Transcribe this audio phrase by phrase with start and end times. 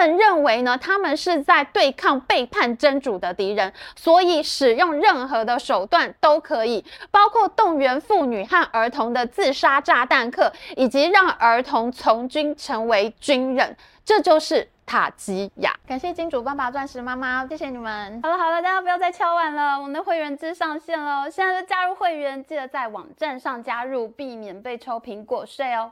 [0.00, 13.76] 们认为呢，他们是在对抗背叛真主的敌人，所以使用任何的手段都可以，包括动员妇女和儿童的自杀炸弹客，以及让儿童从军成为军人。
[14.02, 15.74] 这就是塔基亚。
[15.86, 18.20] 感谢金主爸爸、钻石妈妈，谢谢你们。
[18.22, 25.90] 好了好了，大家不要再敲碗了，我们的会员制上线了，现在就加入会员，记得在网站上加入，避免被抽苹果税哦。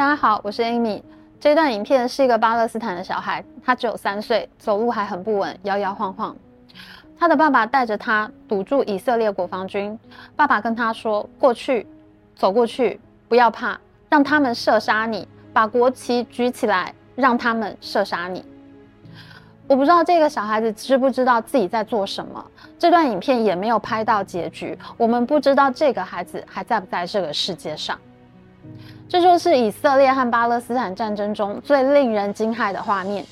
[0.00, 1.02] 大家好，我是 Amy。
[1.38, 6.34] 这段影片是一个巴勒斯坦的小孩，他只有三岁，走路还很不稳，摇摇晃晃。
[7.18, 9.98] 他的爸爸带着他堵住以色列国防军。
[10.34, 11.86] 爸爸跟他说：“过去，
[12.34, 13.78] 走过去，不要怕，
[14.08, 18.42] 让他们射杀你，把国旗举起来，让他们射杀你。”
[19.68, 22.42] 我不知道这个小孩子知不知道自己在做什么。
[22.78, 27.98] 这段影片也没有拍到结局，我们不知道这个孩子还在不在这个世界上。
[29.10, 33.24] 这就是以色列和巴勒斯坦战争中最令人惊骇的画面。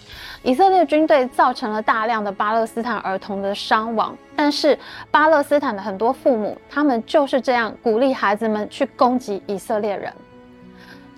[0.42, 4.76] 以色列军队造成了大量的巴勒斯坦儿童的伤亡，但是
[5.12, 10.12] 巴勒斯坦的很多父母，他们就是这样鼓励孩子们去攻击以色列人。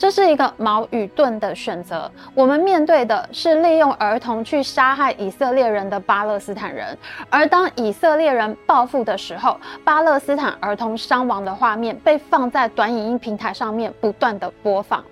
[0.00, 2.10] 这是一个矛与盾的选择。
[2.34, 6.96] 我们面对的是利用儿童去杀害以色列人的巴勒斯坦人，
[7.28, 15.04] 而当以色列人报复的时候，巴勒斯坦儿童伤亡的画面被放在短影音平台上面不断的播放。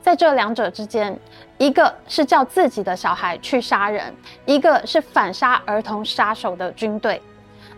[0.00, 1.14] 在这两者之间，
[1.58, 4.10] 一个是叫自己的小孩去杀人，
[4.46, 7.20] 一个是反杀儿童杀手的军队。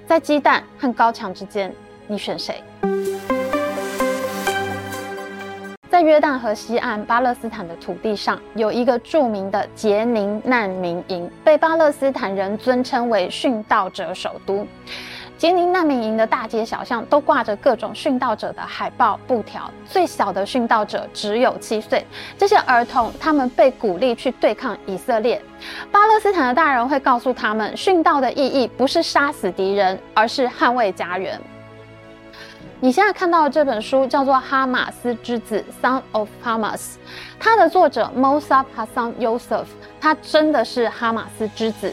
[0.06, 1.74] 在鸡蛋和高墙之间，
[2.06, 2.62] 你选谁？
[6.06, 14.66] 约旦河西岸巴勒斯坦的土地上，有一个著名的杰宁难民营，被巴勒斯坦人尊称为殉道者首都。
[15.36, 19.70] 杰宁难民营的大街小巷都挂着各种殉道者的海报、布条。
[19.84, 22.02] 最小的殉道者只有七岁。
[22.38, 25.42] 这些儿童，他们被鼓励去对抗以色列。
[25.92, 31.38] 巴勒斯坦的大人会告诉他们，殉道的意义不是杀死敌人，而是捍卫家园。
[32.78, 36.96] 你现在看到的这本书叫做《哈马斯之子》（Son of Hamas），
[37.40, 39.64] 它的作者 Mossab Hassan Youssef，
[39.98, 41.90] 他真的是哈马斯之子。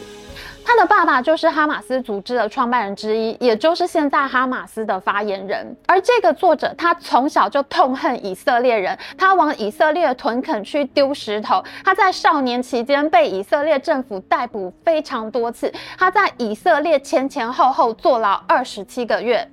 [0.66, 5.74] 他的爸爸就是哈马斯组织的创办人之一，也就是现在哈马斯的发言人。
[5.86, 11.64] 而这个作者，他从小就痛恨以色列人，他往以色列屯垦区丢石头。
[11.82, 19.48] 他在少年期间被以色列政府逮捕非常多次，他在以色列前前后后坐牢二十七个月。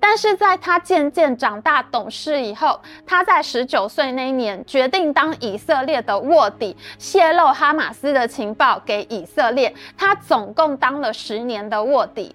[0.00, 9.74] 但是在他渐渐长大懂事以后，他在十九岁那一年决定当以色列的卧底，泄露哈马斯的情报给以色列。
[9.96, 12.34] 他总共当了十年的卧底，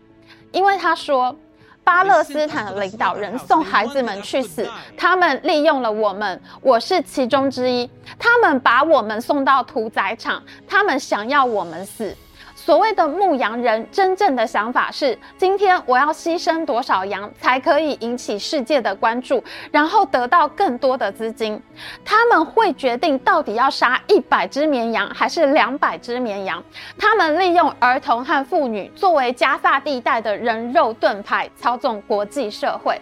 [0.52, 1.36] 因为他说
[1.84, 7.90] 巴勒斯坦领导人送孩子们去死，他们利用了我们，我是其中之一。
[8.20, 12.16] 他们把我们送到屠宰场，他们想要我们死。
[12.66, 21.62] 所谓的牧羊人，真正的想法是：今天我要牺牲多少羊，才可以引起世界的关注，然后得到更多的资金。
[22.06, 26.64] 他们会决定到底要杀一百只绵羊，还是两百只绵羊。
[26.98, 32.98] 他们利用儿童和妇女作为加萨地带的人肉盾牌，操纵国际社会。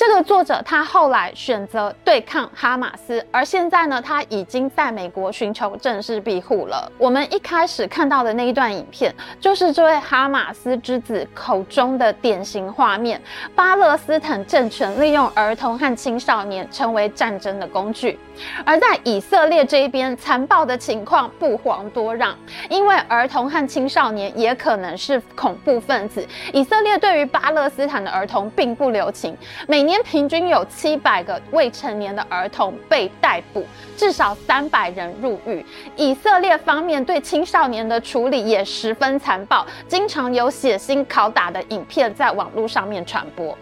[0.00, 6.90] 这个作者他后来选择对抗哈马斯，而现在呢，他已经在美国寻求正式庇护了。
[6.96, 13.20] 我们一开始看到的那一段影片，就是这位哈马斯之子口中的典型画面：
[13.54, 18.18] 巴勒斯坦政权利用儿童和青少年成为战争的工具。
[18.64, 22.34] 而在以色列这一边，残暴的情况不遑多让，
[22.70, 26.26] 因为儿童和青少年也可能是恐怖分子。
[26.54, 29.36] 以色列对于巴勒斯坦的儿童并不留情，
[29.68, 35.66] 每年平均有七百个未成年的儿童被逮捕，至少三百人入狱。
[35.96, 43.58] 以色列方面对青少年的处理也十分残暴，经常有血腥拷打的影片在网络上面传播。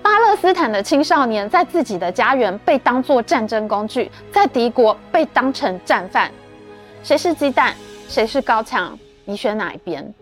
[0.00, 6.30] 巴勒斯坦的青少年在自己的家园被当作战争工具，在敌国被当成战犯。
[7.02, 7.74] 谁是鸡蛋？
[8.08, 8.96] 谁是高墙？
[9.24, 10.14] 你选哪一边？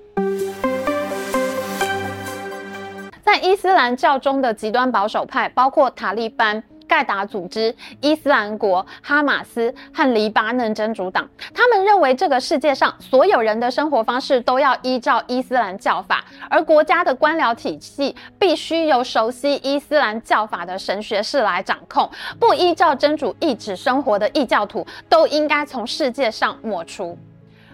[3.42, 11.28] 伊斯兰教中的极端保守派，包括塔利班、盖达组织、伊斯兰国、哈马斯和黎巴嫩真主党。
[11.54, 22.10] 他们认为这个世界上所有人的生活方式都要依照伊斯兰教法，而国家的官僚体系必须由熟悉伊斯兰教法的神学士来掌控。
[22.38, 27.16] 不依照真主意志生活的异教徒都应该从世界上抹除。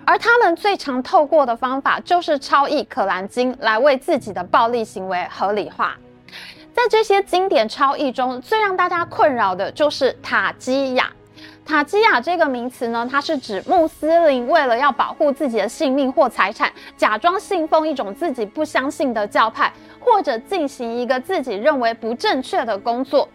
[0.07, 5.97] 而他们最常透过的方法就是超译《可兰经》来为自己的暴力行为合理化。
[6.73, 11.11] 在这些经典超译中，最让大家困扰的就是塔基亚。
[11.65, 23.29] 塔基亚这个名词呢，它是指穆斯林为了要保护自己的性命或财产，假装信奉一种自己不相信的教派，或者进行一个自己认为不正确的工作。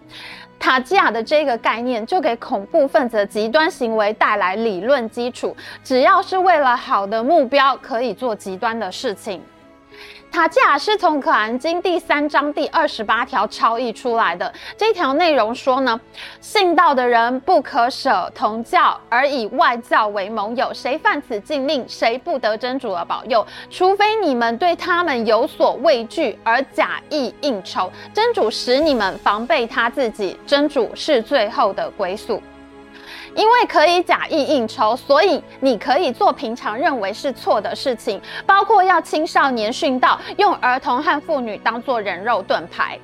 [0.61, 9.41] 塔基亚的这个概念就给恐怖分子的极端行为带来理论基础，只要是为了好的目标，可以做极端的事情。
[10.31, 14.51] 塔基亚是从《可兰经》第三章第二十八条超译出来的。
[14.77, 15.99] 这条内容说呢，
[16.39, 23.45] 信道的人不可舍同教而以外教为盟友，谁犯此禁令，谁不得真主的保佑。
[23.69, 32.41] 除非你们对他们有所畏惧而假意应酬，真主使你们防备他自己，真主是最后的归宿。
[33.35, 42.99] 因为可以假意应酬，所以你可以做平常认为是错的事情，包括要青少年训道，用儿童和妇女当做人肉盾牌。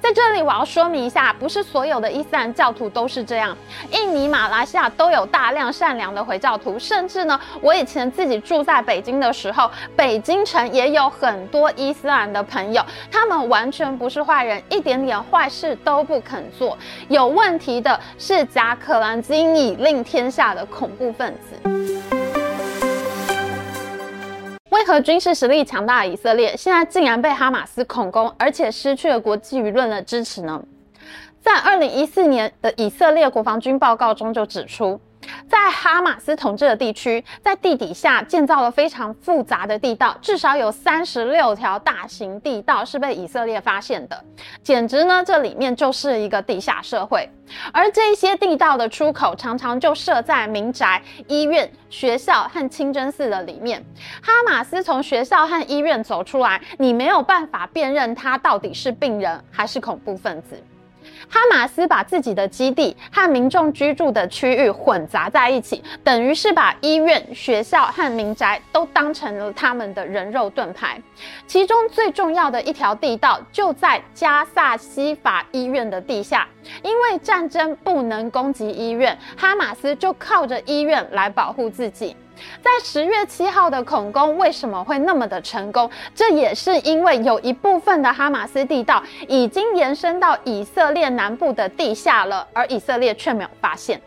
[0.00, 3.56] 在这里，我要说明一下，不是所有的伊斯兰教徒都是这样。
[3.90, 16.78] 印尼、马来西亚都有大量善良的回教徒，甚至呢，我以前自己住在北京的时候，北京城也有很多伊斯兰的朋友，他们完全不是坏人，一点点坏事都不肯做。
[17.08, 21.97] 有问题的是假可兰经以令天下的恐怖分子。
[24.88, 30.64] 和军事实力强大的以色列现在竟然被哈马斯恐攻，而且失去了国际舆论的支持呢？
[31.42, 34.98] 在二零一四年的以色列国防军报告中就指出，
[35.48, 44.24] 在哈马斯统治的地区，在地底下建造了非常复杂的地道，至少有三十六条大型地道是被以色列发现的，
[44.62, 47.28] 简直呢，这里面就是一个地下社会。
[47.72, 53.82] 而这些地道的出口常常就设在民宅、医院、学校和清真寺的里面。
[54.22, 60.62] 哈马斯从学校和医院走出来，你没有办法辨认他到底是病人还是恐怖分子。
[61.28, 71.00] 哈马斯把自己的基地和民众居住的区域混杂在一起，等于是把医院、学校和民宅都当成了他们的人肉盾牌。
[71.46, 76.46] 其中最重要的一条地道就在加萨西法医院的地下，
[76.82, 82.16] 因为战争不能攻击医院，哈马斯就靠着医院来保护自己。
[82.62, 85.90] 在十月七号的恐攻为什么会那么的成功？
[86.14, 94.00] 这也是因为有一部分的哈马斯地道已经延伸到以色列南部的地下了，而以色列却没有发现。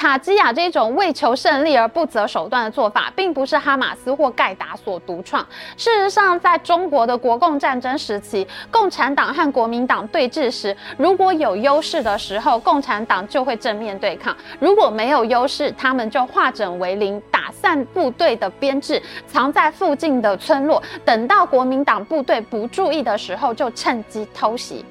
[0.00, 5.46] 塔基亚这种为求胜利而不择手段的做法，并不是哈马斯或盖达所独创。
[5.76, 24.82] 事实上，在中国的国共战争时期，共产党和国民党对峙时，如果有优势的时候，共产党就会正面对抗；如果没有优势，他们就化整为零，打散部队的编制，藏在附近的村落，等到国民党部队不注意的时候，就趁机偷袭。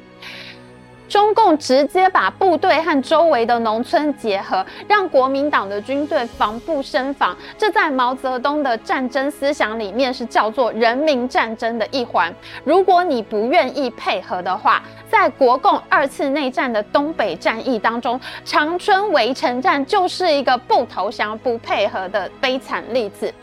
[1.09, 7.35] 中共直接把部队和周围的农村结合，让国民党的军队防不胜防。
[7.57, 12.33] 这在毛泽东的战争思想里面是叫做人民战争的一环。
[12.63, 23.33] 如果你不愿意配合的话，在国共二次内战的东北战役当中，长春围城战就是一个不投降、不配合的悲惨例子。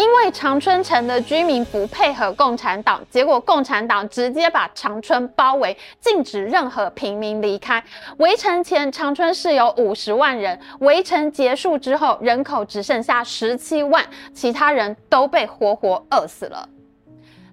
[0.00, 7.84] 因为长春城的居民不配合共产党，结果共产党直接把长春包围，禁止任何平民离开。
[8.16, 14.02] 围城前，长春市有五十万人；围城结束之后，人口只剩下十七万，
[14.32, 16.66] 其他人都被活活饿死了。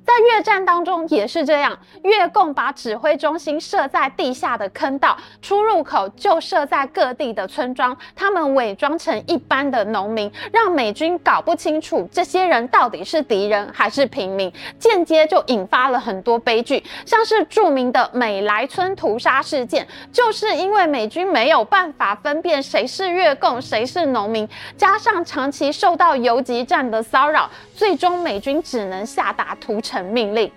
[0.07, 7.95] 在越战当中也是这样，越共把指挥中心设在地下的坑道，出入口就设在各地的村庄。
[8.15, 14.49] 他们伪装成一般的农民，让美军搞不清楚这些人到底是敌人还是平民，
[14.79, 24.47] 间接就引发了很多悲剧，像是著名的美莱村屠杀事件，就是因为美军没有办法分辨谁是越共，谁是农民，
[24.77, 30.51] 加上长期受到游击战的骚扰，最终美军只能下达屠城命令，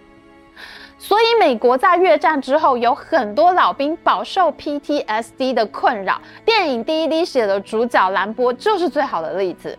[0.96, 6.18] 所以美国在越战之后有很多老兵饱受 PTSD 的困扰。
[6.46, 9.78] 电影《第一滴血》的主角兰波就是最好的例子。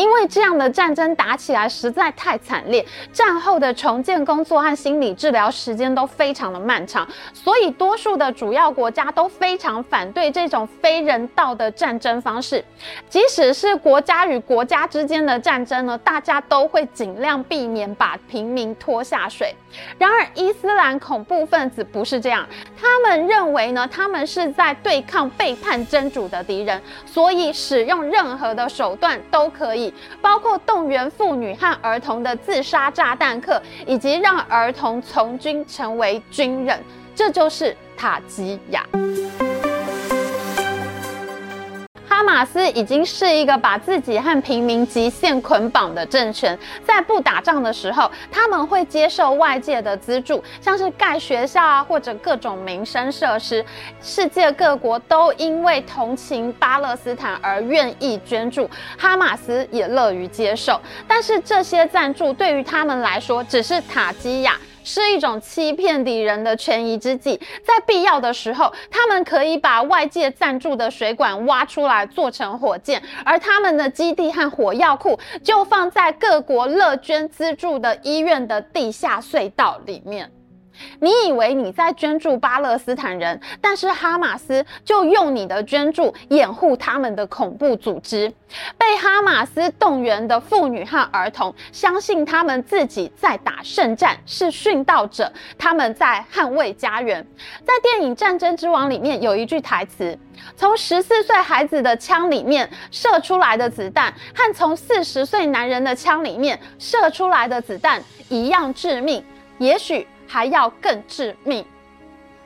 [0.00, 12.64] 因为这样的战争打起来实在太惨烈，战后的重建工作和心理治疗时间都非常的漫长，所以多数的主要国家都非常反对这种非人道的战争方式。
[13.10, 19.54] 即使是国家与国家之间的战争呢，大家都会尽量避免把平民拖下水。
[19.98, 22.48] 然而，伊斯兰恐怖分子不是这样，
[22.80, 29.89] 他们认为呢，他们是在对抗背叛真主的敌人，所以使用任何的手段都可以。
[30.20, 36.82] 包括动员妇女和儿童的自杀炸弹客，以及让儿童从军成为军人。
[37.14, 38.84] 这就是塔吉亚。
[42.30, 53.64] 哈马斯已经是一个把自己和平民极限捆绑的政权，在不打仗的时候，他们会接受外界的资助，像是盖学校啊，或者各种民生设施。
[54.00, 60.80] 世界各国都因为同情巴勒斯坦而愿意捐助，哈马斯也乐于接受。
[61.08, 64.56] 但是这些赞助对于他们来说，只是塔基亚。
[64.90, 80.28] 是一种欺骗敌人的权宜之计，在必要的时候，他们可以把外界赞助的水管挖出来做成火箭，而他们的基地和火药库就放在各国乐捐资助的医院的地下隧道里面。
[81.00, 88.32] 你以为你在捐助巴勒斯坦人，但是哈马斯就用你的捐助掩护他们的恐怖组织。
[88.76, 97.24] 被哈马斯动员的妇女和儿童，相信他们自己在打圣战，是殉道者，他们在捍卫家园。
[97.64, 100.18] 在电影《战争之王》里面有一句台词：
[100.56, 109.24] 从十四岁孩子的枪里面射出来的子弹，和从四十岁男人的枪里面射出来的子弹一样致命。
[109.58, 110.04] 也许。
[110.32, 111.66] 还要更致命，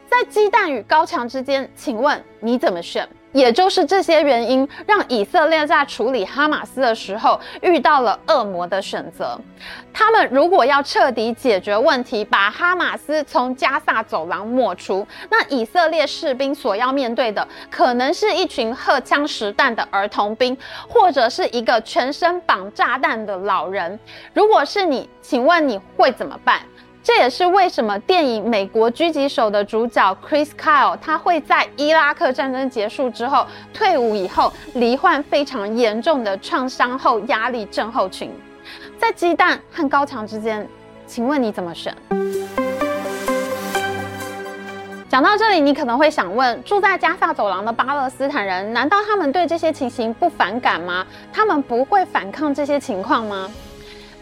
[0.09, 3.07] 在鸡蛋与高墙之间，请问你怎么选？
[3.33, 9.39] 也就是这些原因，让以色列在处理哈马斯的时候遇到了恶魔的选择。
[9.93, 20.57] 他们如果要彻底解决问题，把哈马斯从加萨走廊抹除，那以色列士兵所要面对的，可能是一群荷枪实弹的儿童兵，
[20.89, 23.99] 或者是一个全身绑炸弹的老人。
[24.33, 26.63] 如果是你，请问你会怎么办？
[27.05, 38.33] 这也是为什么电影《美国狙击手》的主角 Chris Kyle，他会在伊拉克战争结束之后退伍以后罹患非常严重的创伤后压力症候群。
[38.99, 40.67] 在鸡蛋和高墙之间，
[41.07, 41.95] 请问你怎么选？
[45.11, 51.07] 讲到这里，你可能会想问：住在加萨走廊的巴勒斯坦人，难道他们对这些情形不反感吗？
[51.31, 53.51] 他们不会反抗这些情况吗？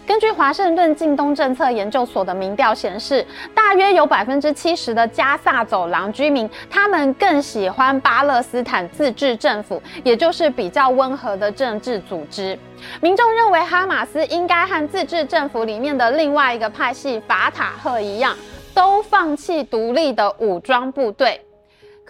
[0.05, 12.59] 根据华盛顿近东政策研究所的民调显示，大约有百分之七十的加萨走廊居民，他们更喜欢巴勒斯坦自治政府，也就是比较温和的政治组织。
[13.01, 18.37] 民众认为，哈马斯应该和自治政府里面的另外一个派系法塔赫一样，
[18.75, 21.41] 都放弃独立的武装部队。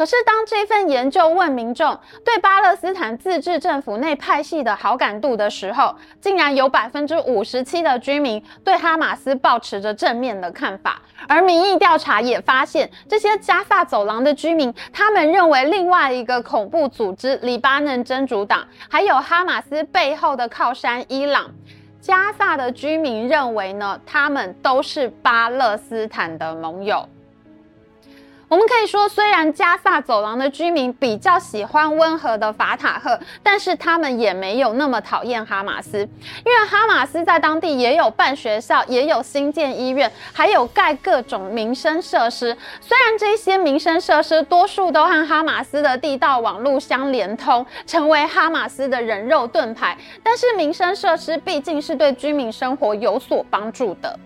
[0.03, 11.01] 可是，当这份研究问民众对巴勒斯坦自治政府内派系的好感度的时候，竟然有百分之五十七的居民对哈马斯抱持着正面的看法。
[11.29, 21.49] 而民意调查也发现，这些加萨走廊的居民，他们认为另外一个恐怖组织黎巴嫩真主党，还有哈马斯背后的靠山伊朗。
[22.01, 27.09] 加萨的居民认为呢，他们都是巴勒斯坦的盟友。
[28.53, 42.55] 我们可以说，虽然加萨走廊的居民比较喜欢温和的法塔赫，但是他们也没有那么讨厌哈马斯，因为哈马斯在当地也有办学校，也有新建医院，还有盖各种民生设施。
[42.83, 54.19] 虽然这些民生设施多数都和哈马斯的地道网络相连通，成为哈马斯的人肉盾牌，但是民生设施毕竟是对居民生活有所帮助的。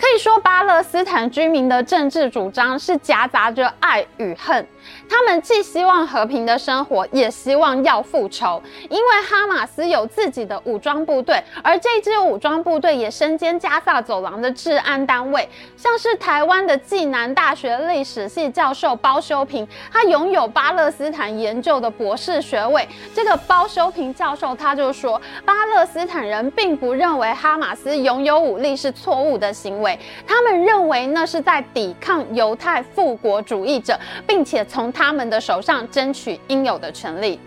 [0.00, 4.66] 可以说，巴勒斯坦居民的政治主张是夹杂着爱与恨。
[5.08, 8.62] 他们既希望和平的生活，也希望要复仇。
[8.88, 15.48] 因为哈马斯有自己的武装部队，而这支武装部队也身兼加萨走廊的治安单位。
[15.76, 22.88] 像是台湾的暨南大学历史系教授包修平，他拥有巴勒斯坦研究的博士学位。
[23.12, 29.98] 这个包修平教授他就说，巴勒斯坦人并不认为哈马斯拥有武力是错误的行为。
[30.26, 37.38] 他们认为那是在抵抗犹太复国主义者，并且从从他们的手上争取应有的权利。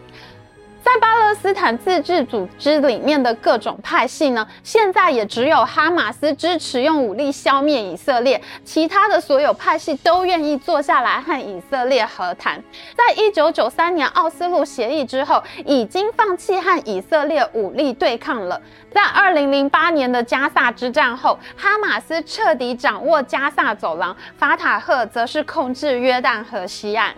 [0.83, 12.61] 在巴勒斯坦自治组织里面的各种派系呢，现在也只有哈马斯支持用武力消灭以色列，其他的所有派系都愿意坐下来和以色列和谈。
[12.97, 18.61] 在一九九三年奥斯陆协议之后，已经放弃和以色列武力对抗了。
[18.91, 27.15] 在二零零八年的加萨之战后，哈马斯彻底掌握加萨走廊，法塔赫则是控制约旦河西岸。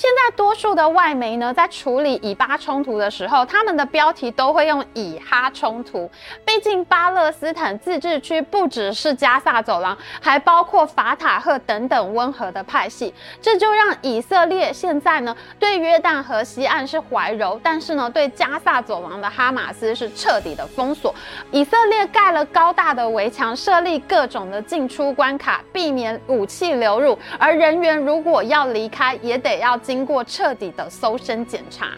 [0.00, 6.10] 现在多数的外媒呢，在处理以巴冲突的时候，他们的标题都会用以哈冲突。
[6.42, 21.14] 毕竟巴勒斯坦自治区不只是加萨走廊，还包括法塔赫等等温和的派系，这就让以色列现在呢对约旦河西岸是怀柔，但是呢对加萨走廊的哈马斯是彻底的封锁。
[21.50, 29.78] 以色列盖了高大的围墙，设立各种的进出关卡，避免武器流入，而人员如果要离开，也得要。
[29.90, 31.88] 经过彻底的搜身检查，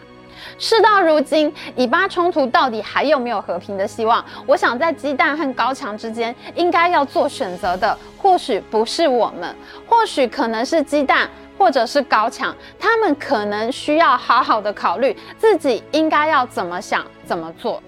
[0.57, 4.25] 事到如今，以巴冲突到底还有没有和平的希望？
[4.47, 9.55] 我想在鸡蛋和高墙之间，应该要做选择的，或许不是我们，
[9.87, 17.79] 或许可能是鸡蛋，或者是高墙，他们可能需要好好的考虑自己应该要怎么想、怎么做。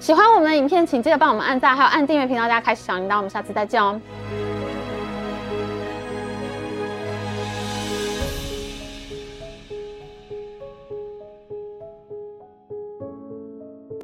[0.00, 4.00] 喜欢我们的影片，请记得帮我们按赞，还有按订阅频道，大家开始小铃铛，我们下次再见哦。